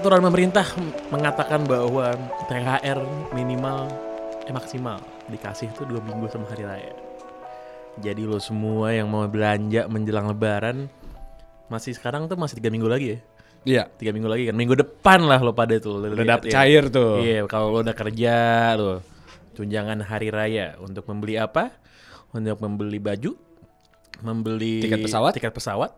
[0.00, 0.64] Peraturan pemerintah
[1.12, 2.16] mengatakan bahwa
[2.48, 3.04] THR
[3.36, 3.84] minimal
[4.48, 4.96] eh maksimal
[5.28, 6.96] dikasih tuh dua minggu sama hari raya.
[8.00, 10.88] Jadi lo semua yang mau belanja menjelang lebaran
[11.68, 13.18] masih sekarang tuh masih tiga minggu lagi ya.
[13.68, 13.82] Iya.
[14.00, 14.56] Tiga minggu lagi kan.
[14.56, 16.00] Minggu depan lah lo pada tuh.
[16.00, 16.64] lo Udah dapet ya.
[16.64, 17.20] cair tuh.
[17.20, 18.36] Iya, kalau lo udah kerja
[18.80, 19.04] lo
[19.52, 21.76] tunjangan hari raya untuk membeli apa?
[22.32, 23.36] Untuk membeli baju,
[24.24, 25.36] membeli Tiket pesawat?
[25.36, 25.92] tiket pesawat,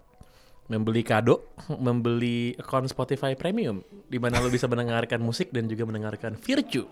[0.65, 1.53] membeli kado,
[1.87, 6.85] membeli akun Spotify Premium di mana lo bisa mendengarkan musik dan juga mendengarkan Virtue.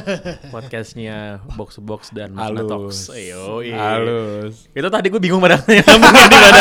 [0.54, 2.66] Podcastnya Box to Box dan Halus.
[2.66, 2.98] Talks.
[3.12, 4.66] Ayo, Halus.
[4.70, 5.84] Itu tadi gue bingung pada nyambungnya
[6.32, 6.60] di mana.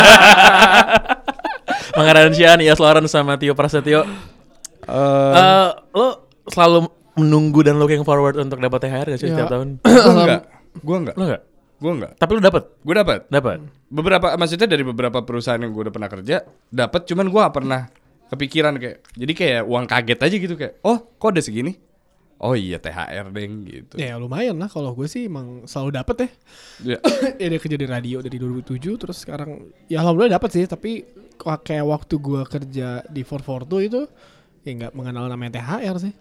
[1.92, 4.04] Mengaransian Ias Loren sama Tio Prasetyo.
[4.04, 6.08] Eh, Eh, lo
[6.48, 9.36] selalu menunggu dan looking forward untuk dapat THR gak sih Ya.
[9.36, 9.68] setiap tahun?
[9.84, 10.42] gua enggak.
[10.82, 11.16] Gua enggak.
[11.16, 11.42] Lo enggak?
[11.82, 12.14] Gua enggak.
[12.22, 12.64] Tapi lo dapat?
[12.86, 13.20] Gua dapat.
[13.26, 13.58] Dapat.
[13.90, 17.82] Beberapa maksudnya dari beberapa perusahaan yang gue udah pernah kerja dapat cuman gua gak pernah
[18.32, 21.76] kepikiran kayak jadi kayak uang kaget aja gitu kayak oh kok ada segini
[22.40, 26.30] oh iya THR deng gitu Ya lumayan lah kalau gue sih emang selalu dapet ya.
[26.96, 26.98] ya.
[27.44, 31.06] ya dia kerja di radio dari 2007 terus sekarang ya alhamdulillah dapat sih tapi
[31.38, 34.02] kayak waktu gua kerja di 442 itu
[34.64, 36.14] ya nggak mengenal namanya THR sih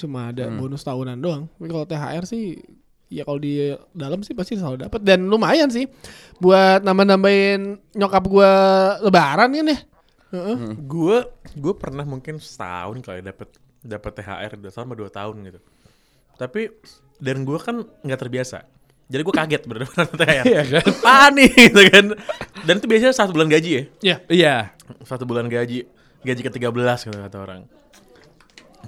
[0.00, 2.56] cuma ada bonus tahunan doang tapi kalau THR sih
[3.10, 5.90] ya kalau di dalam sih pasti selalu dapat dan lumayan sih
[6.38, 8.52] buat nambah-nambahin nyokap gua
[9.02, 9.78] lebaran kan ya
[10.30, 10.78] Heeh.
[10.86, 11.26] Gue
[11.58, 13.50] gue pernah mungkin setahun kali dapat
[13.82, 15.58] dapat THR sama dua tahun gitu.
[16.38, 16.70] Tapi
[17.18, 18.62] dan gue kan nggak terbiasa.
[19.10, 20.44] Jadi gue kaget berdepan THR.
[20.46, 20.86] Iya kan?
[21.02, 22.04] Panik gitu kan.
[22.62, 23.82] Dan itu biasanya satu bulan gaji ya.
[24.00, 24.54] ya iya
[25.02, 25.82] Satu bulan gaji.
[26.22, 27.60] Gaji ke-13 kata kata orang.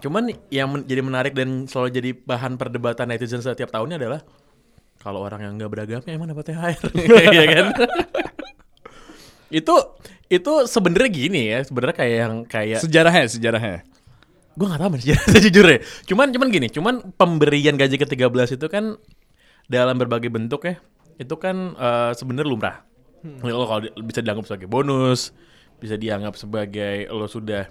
[0.00, 4.20] Cuman yang men- jadi menarik dan selalu jadi bahan perdebatan netizen setiap tahunnya adalah
[5.02, 6.90] kalau orang yang nggak beragama emang dapat THR,
[7.34, 7.66] Iya kan?
[9.58, 9.74] itu
[10.32, 13.78] itu sebenarnya gini ya, sebenarnya kayak yang kayak sejarahnya sejarahnya.
[14.52, 15.04] Gue gak tahu mas
[15.34, 15.80] sejujurnya.
[16.06, 18.96] Cuman cuman gini cuman pemberian gaji ke 13 itu kan
[19.66, 20.78] dalam berbagai bentuk ya.
[21.18, 22.76] Itu kan eh, sebenarnya lumrah.
[23.42, 25.34] Lo kalau bisa dianggap sebagai bonus
[25.82, 27.66] bisa dianggap sebagai lo sudah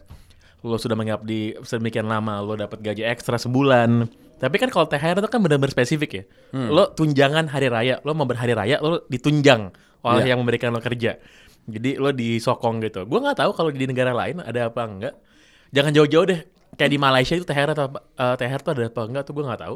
[0.61, 4.05] lo sudah menganggap di sedemikian lama lo dapat gaji ekstra sebulan.
[4.37, 6.23] Tapi kan kalau THR itu kan benar-benar spesifik ya.
[6.69, 9.69] Lo tunjangan hari raya lo mau berhari raya lo ditunjang
[10.01, 10.33] oleh Iya.
[10.33, 11.17] yang memberikan lo kerja.
[11.65, 13.05] Jadi lo disokong gitu.
[13.05, 15.13] Gue nggak tahu kalau di negara lain ada apa enggak.
[15.69, 16.41] Jangan jauh-jauh deh
[16.73, 19.61] kayak di Malaysia itu THR atau eh, THR tuh ada apa enggak tuh gue nggak
[19.61, 19.75] tahu.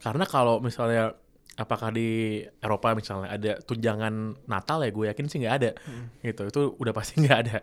[0.00, 1.12] Karena kalau misalnya
[1.56, 4.12] apakah di Eropa misalnya ada tunjangan
[4.44, 5.70] Natal ya gue yakin sih nggak ada.
[6.20, 7.58] Gitu itu udah pasti nggak ada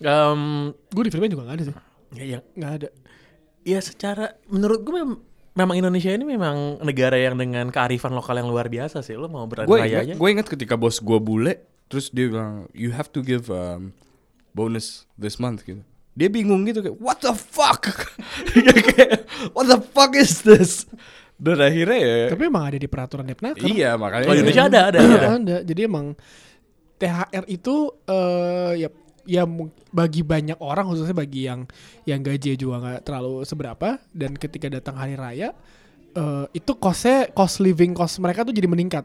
[0.00, 1.74] Em, gue di filmnya juga nggak ada sih.
[2.16, 2.88] Ya, yang nggak ada.
[3.66, 5.20] Ya secara menurut gue mem-
[5.56, 9.16] memang Indonesia ini memang negara yang dengan kearifan lokal yang luar biasa sih.
[9.16, 12.28] Lo mau berani gue raya ingat, aja gue ingat ketika bos gue bule terus dia
[12.28, 13.96] bilang you have to give um,
[14.52, 15.80] bonus this month gitu.
[16.16, 17.88] Dia bingung gitu kayak what the fuck?
[18.96, 20.88] Kayak what the fuck is this?
[21.36, 24.24] Dan akhirnya ya tapi emang ada di peraturan Depnaker iya makanya.
[24.24, 25.28] Oh, di Indonesia ada, ada, ada.
[25.36, 25.56] ada.
[25.60, 26.16] Jadi emang
[26.96, 28.88] THR itu eh ya
[29.26, 29.44] ya
[29.92, 31.66] bagi banyak orang khususnya bagi yang
[32.08, 35.52] yang gaji juga nggak terlalu seberapa dan ketika datang hari raya
[36.16, 39.04] eh itu costnya cost living cost mereka tuh jadi meningkat.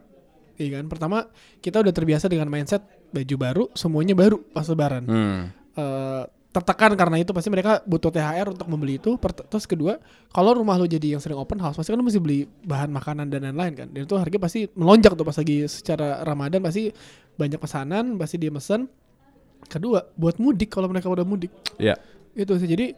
[0.56, 0.84] Iya kan?
[0.88, 1.28] Pertama
[1.60, 2.80] kita udah terbiasa dengan mindset
[3.12, 5.04] baju baru semuanya baru pas lebaran.
[5.04, 5.42] hmm.
[5.72, 9.16] Eh, tertekan karena itu pasti mereka butuh THR untuk membeli itu.
[9.48, 9.96] Terus kedua,
[10.28, 13.32] kalau rumah lo jadi yang sering open house, pasti kan lo mesti beli bahan makanan
[13.32, 13.88] dan lain-lain kan.
[13.88, 16.92] Dan itu harganya pasti melonjak tuh pas lagi secara Ramadan pasti
[17.40, 18.84] banyak pesanan, pasti dia mesen.
[19.72, 21.48] Kedua, buat mudik kalau mereka udah mudik.
[21.80, 21.96] ya
[22.36, 22.68] Itu sih.
[22.68, 22.92] Jadi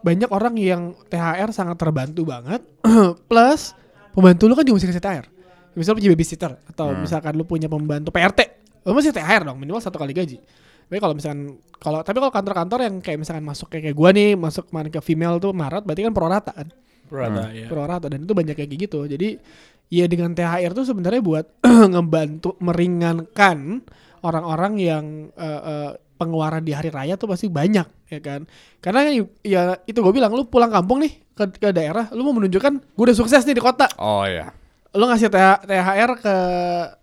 [0.00, 2.62] banyak orang yang THR sangat terbantu banget.
[3.30, 3.74] Plus
[4.14, 5.26] pembantu lu kan juga mesti kasih THR.
[5.74, 8.40] Misalnya punya babysitter atau misalkan lu punya pembantu PRT,
[8.82, 10.38] lu mesti THR dong minimal satu kali gaji.
[10.90, 14.34] Tapi kalau misalkan kalau tapi kalau kantor-kantor yang kayak misalkan masuk kayak, kayak gua nih
[14.34, 16.68] masuk kemarin ke female tuh Maret berarti kan pro rata kan.
[17.10, 17.66] Berata, ya.
[17.70, 19.06] Pro rata dan itu banyak kayak gitu.
[19.06, 19.38] Jadi
[19.94, 21.46] ya dengan THR tuh sebenarnya buat
[21.94, 23.86] ngebantu meringankan
[24.26, 25.04] orang-orang yang
[25.38, 28.44] eh, eh, pengeluaran di hari raya tuh pasti banyak ya kan.
[28.78, 29.08] Karena
[29.40, 33.04] ya itu gue bilang lu pulang kampung nih ke, ke daerah, lu mau menunjukkan gue
[33.08, 33.88] udah sukses nih di kota.
[33.96, 34.52] oh ya
[34.92, 36.34] Lu ngasih TH- THR ke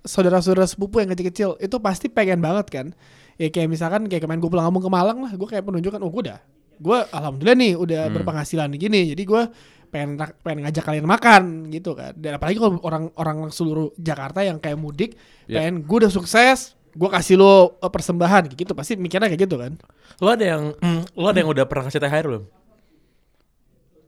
[0.04, 2.88] saudara-saudara sepupu yang kecil-kecil, itu pasti pengen banget kan.
[3.36, 6.12] Ya kayak misalkan kayak kemarin gue pulang kampung ke Malang lah, gue kayak menunjukkan oh
[6.12, 6.40] gue udah
[6.78, 9.42] gue alhamdulillah nih udah berpenghasilan gini jadi gue
[9.90, 10.14] pengen
[10.46, 12.14] pengen ngajak kalian makan gitu kan.
[12.14, 15.18] Dan apalagi kalau orang-orang seluruh Jakarta yang kayak mudik,
[15.48, 15.64] Ya.
[15.64, 18.74] pengen gue udah sukses, gue kasih lo eh, persembahan gitu.
[18.74, 19.78] Pasti mikirnya kayak gitu kan.
[20.18, 20.74] Lo ada yang
[21.14, 22.46] lo ada yang udah pernah kasih THR belum?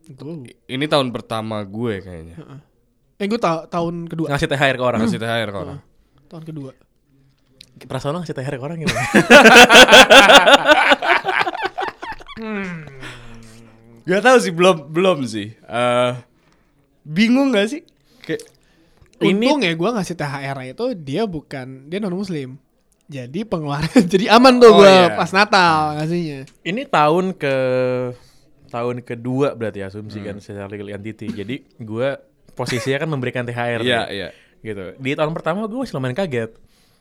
[0.10, 2.36] Gue, Ini tahun pertama gue kayaknya.
[3.16, 5.00] eh gue ta- tahun kedua, Ngasih THR ke orang.
[5.00, 5.78] Ngasih THR ke orang.
[6.26, 6.72] tahun kedua.
[7.80, 9.02] Perasaan lo ngasih THR ke orang gimana?
[14.02, 15.54] Gak tahu sih belum belum sih.
[15.60, 16.12] Eh
[17.04, 17.82] bingung gak sih?
[18.24, 18.42] Kayak
[19.20, 22.56] Ini- Untung ya gue ngasih THR itu dia bukan dia non muslim.
[23.10, 25.18] Jadi pengeluaran jadi aman tuh Oh, gue iya.
[25.18, 26.40] pas Natal ngasihnya.
[26.62, 27.56] Ini tahun ke
[28.70, 31.26] tahun kedua berarti asumsi kan secara legal entity.
[31.34, 32.08] Jadi gue
[32.54, 33.82] posisinya kan memberikan THR.
[33.82, 34.14] Iya, nih.
[34.14, 34.30] iya.
[34.62, 34.84] Gitu.
[35.02, 36.54] Di tahun pertama gue masih lumayan kaget.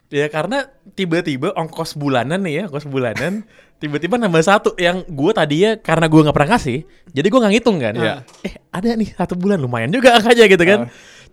[0.08, 3.44] Ya karena tiba-tiba ongkos bulanan nih ya, ongkos bulanan
[3.84, 7.76] tiba-tiba nambah satu yang gue tadinya karena gue nggak pernah kasih, jadi gue nggak ngitung
[7.76, 7.94] kan.
[7.94, 8.14] Iya.
[8.40, 10.81] Eh ada nih satu bulan lumayan juga angkanya gitu kan.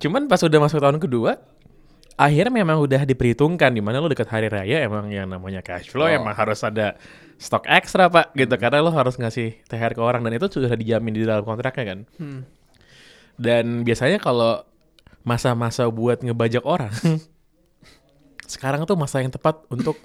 [0.04, 1.39] Cuman pas udah masuk tahun kedua,
[2.16, 6.08] akhirnya memang udah diperhitungkan di mana lo dekat hari raya emang yang namanya cash flow
[6.08, 6.12] Oh.
[6.12, 6.96] emang harus ada
[7.36, 11.12] stok ekstra pak gitu karena lo harus ngasih THR ke orang dan itu sudah dijamin
[11.12, 12.00] di dalam kontraknya kan.
[12.16, 12.42] Hmm.
[13.36, 14.64] Dan biasanya kalau
[15.28, 16.96] masa-masa buat ngebajak orang,
[18.54, 20.00] sekarang tuh masa yang tepat untuk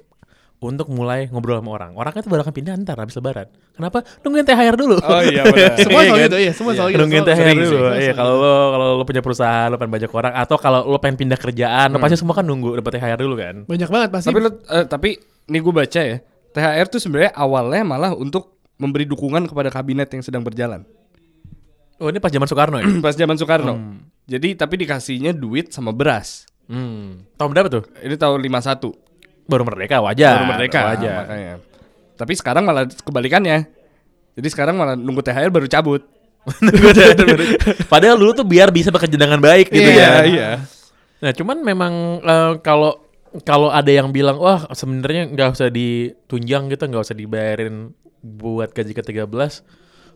[0.60, 1.90] untuk mulai ngobrol sama orang.
[1.92, 3.48] Orang kan tuh baru akan pindah ntar habis lebaran.
[3.72, 4.04] Kenapa?
[4.20, 4.96] Nungguin THR dulu.
[4.98, 5.72] Oh iya benar.
[5.84, 6.26] Semua Iya soal kan?
[6.26, 7.00] gitu ya, semua soal gitu.
[7.00, 7.76] Nungguin Soal- THR sering dulu.
[7.80, 10.98] soal Iya, kalau lo kalau lo punya perusahaan, lo pengen bajak orang atau kalau lo
[10.98, 12.04] pengen pindah kerjaan, lo Hmm.
[12.04, 13.54] pasti semua kan nunggu dapat THR dulu kan.
[13.64, 14.26] Banyak banget pasti.
[14.28, 15.08] tapi lo, eh, tapi
[15.46, 16.16] nih gue baca ya.
[16.50, 18.44] THR tuh sebenarnya awalnya malah untuk
[18.76, 20.84] memberi dukungan kepada kabinet yang sedang berjalan.
[21.96, 22.88] Oh, ini pas zaman Soekarno ya?
[23.02, 23.74] Pas zaman Soekarno.
[24.24, 26.44] Jadi tapi dikasihnya duit sama beras.
[26.66, 27.32] hmm.
[27.34, 27.84] Tahun berapa tuh?
[27.98, 29.09] Ini tahun 51.
[29.50, 30.38] Baru merdeka wajar.
[30.38, 31.14] baru merdeka Wajar.
[31.26, 31.54] makanya.
[32.14, 33.66] Tapi sekarang malah kebalikannya.
[34.38, 36.06] Jadi sekarang malah nunggu THR baru cabut.
[37.92, 40.12] Padahal dulu tuh biar bisa bekerja dengan baik gitu Iya, ya.
[40.24, 40.50] iya.
[41.20, 41.92] Nah, cuman memang
[42.22, 42.96] eh, kalau
[43.44, 48.92] kalau ada yang bilang wah sebenarnya nggak usah ditunjang gitu, nggak usah dibayarin buat gaji
[48.92, 49.28] ke-13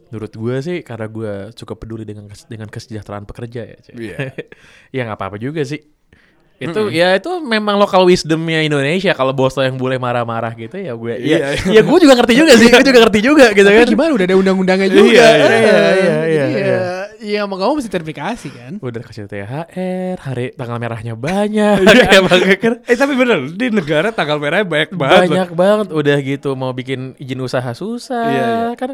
[0.05, 3.79] menurut gue sih karena gue cukup peduli dengan dengan kesejahteraan pekerja ya.
[3.91, 4.17] Iya.
[4.95, 5.81] ya nggak apa-apa juga sih.
[6.67, 10.93] Itu ya itu memang lokal wisdomnya Indonesia kalau bos lo yang boleh marah-marah gitu ya
[10.93, 13.79] gue Iya, ya, ya gue juga ngerti juga sih gue juga ngerti juga gitu Tapi
[13.79, 15.05] kan gimana udah ada undang-undangnya juga.
[15.07, 16.79] Iya, iya, Eh, iya, iya, iya, Iya, iya.
[17.17, 18.73] iya mau gak mau mesti verifikasi kan.
[18.79, 21.81] udah kasih THR hari tanggal merahnya banyak
[22.11, 25.29] emang kan Eh tapi bener di negara tanggal merahnya banyak banget.
[25.29, 28.71] banyak banget udah gitu mau bikin izin usaha susah Iya, iya.
[28.75, 28.91] kan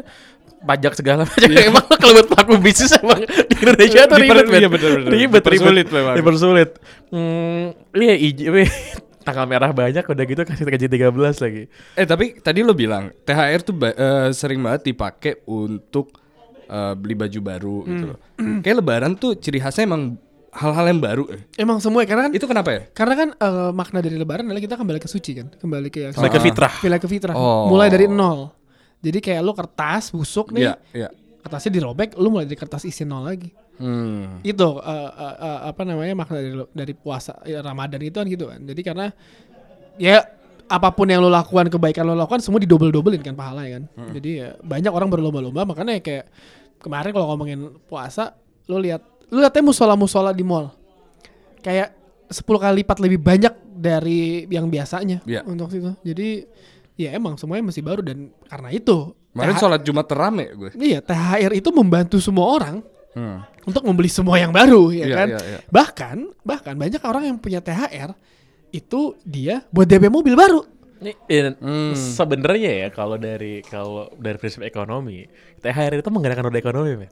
[0.61, 4.57] pajak segala macam emang lo kalau buat pelaku bisnis emang di Indonesia tuh ribet men.
[4.57, 5.09] iya, bener, bener.
[5.09, 6.15] ribet Dipersulit ribet memang.
[6.15, 6.69] dipersulit
[7.09, 7.63] hmm,
[7.95, 8.69] iya izin
[9.21, 11.63] tanggal merah banyak udah gitu kasih gaji 13 lagi
[11.93, 16.13] Eh tapi tadi lo bilang THR tuh ba- eh, sering banget dipakai untuk
[16.63, 18.17] eh, beli baju baru gitu loh.
[18.61, 20.17] Kayak lebaran tuh ciri khasnya emang
[20.51, 21.23] hal-hal yang baru.
[21.29, 21.41] eh.
[21.55, 22.81] Emang semua karena kan Itu kenapa ya?
[22.91, 26.13] karena kan eh, makna dari lebaran adalah kita kembali ke suci kan, kembali ke yang
[26.13, 26.73] Kembali ke fitrah.
[26.75, 27.33] Kembali ke fitrah.
[27.33, 27.67] Oh.
[27.67, 28.60] Mulai dari nol.
[29.01, 31.09] Jadi kayak lu kertas busuk nih, Iya, iya.
[31.41, 33.49] kertasnya dirobek, lu mulai dari kertas isi nol lagi.
[33.75, 34.39] Hmm.
[34.41, 38.45] Itu eh, eh, eh, apa namanya makna dari dari puasa ya, Ramadan itu kan gitu
[38.45, 38.61] kan.
[38.61, 39.09] Jadi karena
[39.97, 40.21] ya
[40.69, 43.83] apa pun yang lo lakukan kebaikan lo lakukan semua didobel-dobelin kan pahalanya kan.
[44.13, 46.29] Jadi ya banyak orang berlomba-lomba makanya kayak
[46.77, 47.59] kemarin kalau ngomongin
[47.89, 48.37] puasa
[48.69, 50.69] lo lihat lo lihatnya musola-musola di mall
[51.59, 51.93] kayak
[52.29, 55.41] 10 kali lipat lebih banyak dari yang biasanya Iya.
[55.43, 55.91] untuk situ.
[55.99, 56.47] Jadi
[56.95, 60.69] ya emang semuanya masih baru dan karena itu Kemarin TH sholat Jumat terame gue.
[60.75, 63.43] Iya, THR itu membantu semua orang Hmm.
[63.63, 65.27] untuk membeli semua yang baru ya Iya, kan.
[65.29, 65.59] iya, iya.
[65.67, 68.11] Bahkan bahkan banyak orang yang punya THR
[68.71, 70.63] itu dia buat DP mobil baru.
[71.01, 71.91] Ini in- Hmm.
[71.91, 75.27] sebenarnya ya kalau dari kalau dari prinsip ekonomi
[75.59, 77.11] THR itu menggerakkan roda ekonomi men.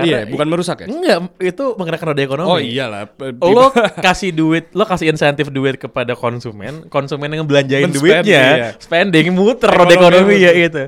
[0.00, 0.86] Iya, bukan merusak ya?
[0.88, 2.48] Enggak, itu menggerakkan roda ekonomi.
[2.48, 3.12] Oh iyalah.
[3.44, 3.68] Lo
[4.06, 8.68] kasih duit, lo kasih insentif duit kepada konsumen, konsumen yang belanjain duitnya, iya.
[8.80, 10.64] spending muter roda Ekonomi ekonomi ya muter.
[10.64, 10.82] itu.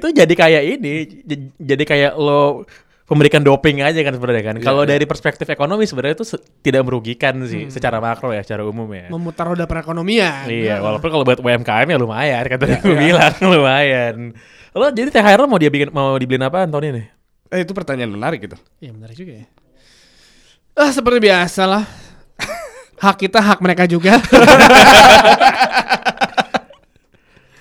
[0.00, 0.94] Itu jadi kayak ini,
[1.56, 2.64] jadi kayak lo
[3.06, 4.56] pemberikan doping aja kan sebenarnya kan.
[4.58, 4.98] Kalau iya.
[4.98, 9.06] dari perspektif ekonomi sebenarnya itu se- tidak merugikan sih secara makro ya, secara umum ya.
[9.06, 10.50] Memutar roda perekonomian.
[10.50, 14.34] Iya, Nah, walaupun kalau buat UMKM ya lumayan, kan tadi gue bilang lumayan.
[14.74, 17.15] Lo jadi THR lo mau dia bikin mau dibeliin apa Tony nih?
[17.50, 18.56] Eh itu pertanyaan menarik gitu.
[18.82, 19.46] Iya menarik juga ya.
[20.76, 21.84] Ah seperti biasa lah.
[23.02, 24.18] hak kita hak mereka juga.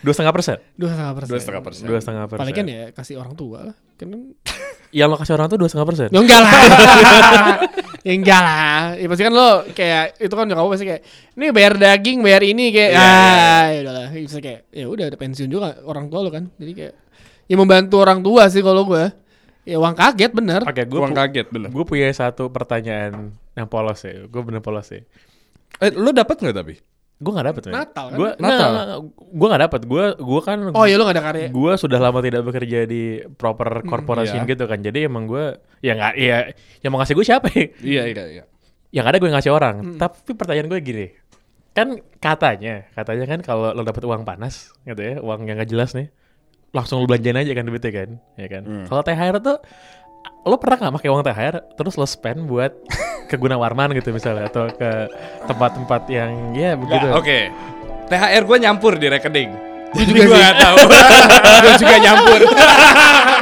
[0.06, 0.58] Dua setengah persen.
[0.77, 1.30] Dua setengah persen.
[1.34, 1.84] Dua setengah persen.
[1.89, 2.42] Dua setengah persen.
[2.46, 3.75] Paling kan ya kasih orang tua lah.
[3.98, 4.38] Kan
[4.98, 6.08] Yang lo kasih orang tuh dua setengah persen.
[6.13, 6.51] Ya enggak lah.
[8.06, 8.82] ya enggak lah.
[9.01, 11.01] Ya pasti kan lo kayak itu kan kamu pasti kayak
[11.36, 14.08] ini bayar daging, bayar ini kayak Iya, ah ya udahlah.
[14.13, 16.54] Bisa kayak ya udah ada pensiun juga orang tua lo kan.
[16.62, 16.94] Jadi kayak
[17.50, 19.25] ya membantu orang tua sih kalau gue.
[19.66, 20.62] Ya uang kaget bener.
[20.62, 21.70] Oke, gue Uang kaget bener.
[21.74, 24.30] gue punya satu pertanyaan yang polos ya.
[24.30, 25.02] Gue bener polos ya.
[25.82, 26.76] Eh, lo dapat nggak tapi?
[27.16, 27.72] Gue gak dapet.
[27.72, 28.18] Natal kan?
[28.20, 28.72] Gue Natal.
[29.16, 29.82] Gue gak dapet.
[29.88, 30.60] Gue gue kan.
[30.76, 31.48] Oh iya lu gak ada karya.
[31.48, 34.52] Gue sudah lama tidak bekerja di proper corporation iya.
[34.52, 34.84] gitu kan.
[34.84, 36.52] Jadi emang gue ya nggak ya
[36.84, 37.66] yang mau ngasih gue siapa ya?
[37.80, 38.44] Iya iya iya.
[38.92, 39.76] Yang ada gue ngasih orang.
[39.96, 41.08] Tapi pertanyaan gue gini.
[41.76, 45.92] Kan katanya, katanya kan kalau lo dapet uang panas gitu ya, uang yang gak jelas
[45.92, 46.08] nih,
[46.75, 48.63] langsung lo belanjain aja kan duitnya kan, ya kan.
[48.91, 49.58] Kalau THR tuh
[50.46, 52.75] lo pernah nggak pakai uang THR terus lo spend buat
[53.32, 55.10] ke Gunawarman gitu misalnya atau ke
[55.48, 57.08] tempat-tempat yang ya begitu.
[57.15, 57.50] Oke.
[58.05, 59.50] THR gue nyampur di rekening.
[59.96, 60.75] Gue juga nggak tahu.
[61.63, 62.41] Gue juga nyampur.